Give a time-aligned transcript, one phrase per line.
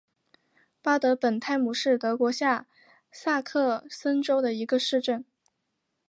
[0.81, 2.65] 巴德本泰姆是德国下
[3.11, 5.23] 萨克森州的一个市镇。